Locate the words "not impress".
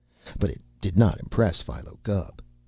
0.97-1.61